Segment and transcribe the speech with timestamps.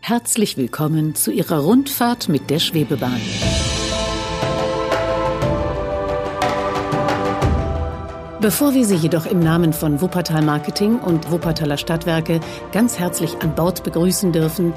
[0.00, 3.20] Herzlich willkommen zu Ihrer Rundfahrt mit der Schwebebahn.
[8.40, 12.40] Bevor wir Sie jedoch im Namen von Wuppertal Marketing und Wuppertaler Stadtwerke
[12.72, 14.72] ganz herzlich an Bord begrüßen dürfen,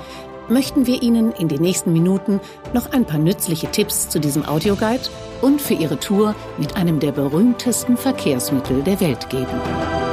[0.49, 2.41] möchten wir Ihnen in den nächsten Minuten
[2.73, 5.09] noch ein paar nützliche Tipps zu diesem Audioguide
[5.41, 10.10] und für Ihre Tour mit einem der berühmtesten Verkehrsmittel der Welt geben.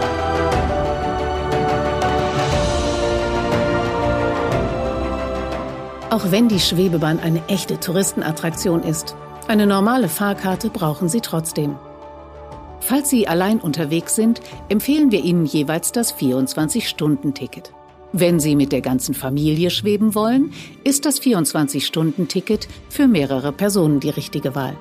[6.11, 9.15] Auch wenn die Schwebebahn eine echte Touristenattraktion ist,
[9.47, 11.77] eine normale Fahrkarte brauchen Sie trotzdem.
[12.81, 14.41] Falls Sie allein unterwegs sind,
[14.71, 17.73] empfehlen wir Ihnen jeweils das 24-Stunden-Ticket.
[18.13, 24.09] Wenn Sie mit der ganzen Familie schweben wollen, ist das 24-Stunden-Ticket für mehrere Personen die
[24.09, 24.77] richtige Wahl.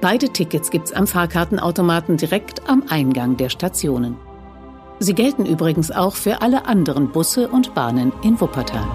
[0.00, 4.16] Beide Tickets gibt's am Fahrkartenautomaten direkt am Eingang der Stationen.
[4.98, 8.86] Sie gelten übrigens auch für alle anderen Busse und Bahnen in Wuppertal.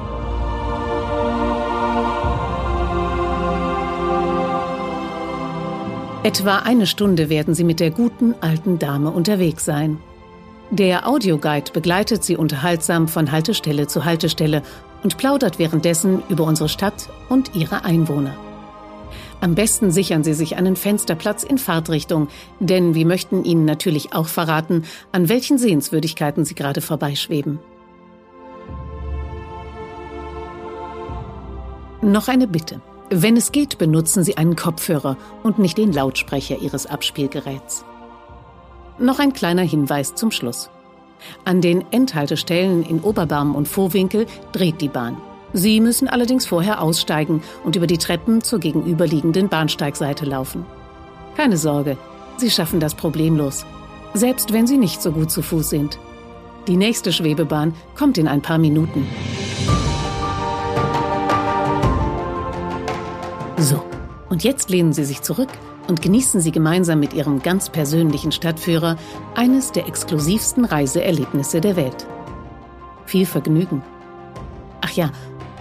[6.26, 10.00] Etwa eine Stunde werden Sie mit der guten alten Dame unterwegs sein.
[10.72, 14.64] Der Audioguide begleitet Sie unterhaltsam von Haltestelle zu Haltestelle
[15.04, 18.36] und plaudert währenddessen über unsere Stadt und ihre Einwohner.
[19.40, 22.28] Am besten sichern Sie sich einen Fensterplatz in Fahrtrichtung,
[22.60, 27.60] denn wir möchten Ihnen natürlich auch verraten, an welchen Sehenswürdigkeiten Sie gerade vorbeischweben.
[32.02, 32.82] Noch eine Bitte.
[33.10, 37.86] Wenn es geht, benutzen Sie einen Kopfhörer und nicht den Lautsprecher Ihres Abspielgeräts.
[38.98, 40.70] Noch ein kleiner Hinweis zum Schluss.
[41.44, 45.18] An den Endhaltestellen in Oberbarm und Vorwinkel dreht die Bahn.
[45.54, 50.66] Sie müssen allerdings vorher aussteigen und über die Treppen zur gegenüberliegenden Bahnsteigseite laufen.
[51.38, 51.98] Keine Sorge,
[52.38, 53.66] Sie schaffen das problemlos,
[54.14, 56.00] selbst wenn Sie nicht so gut zu Fuß sind.
[56.68, 59.08] Die nächste Schwebebahn kommt in ein paar Minuten.
[63.58, 63.84] So,
[64.30, 65.50] und jetzt lehnen Sie sich zurück
[65.88, 68.98] und genießen Sie gemeinsam mit Ihrem ganz persönlichen Stadtführer
[69.36, 72.06] eines der exklusivsten Reiseerlebnisse der Welt.
[73.06, 73.84] Viel Vergnügen.
[74.82, 75.12] Ach ja,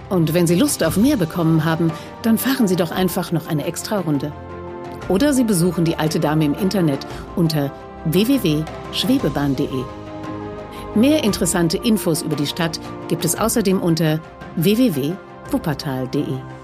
[0.09, 3.65] und wenn Sie Lust auf mehr bekommen haben, dann fahren Sie doch einfach noch eine
[3.65, 4.31] Extra-Runde.
[5.07, 7.05] Oder Sie besuchen die alte Dame im Internet
[7.35, 7.71] unter
[8.05, 9.83] www.schwebebahn.de.
[10.95, 14.19] Mehr interessante Infos über die Stadt gibt es außerdem unter
[14.55, 16.54] www.wuppertal.de.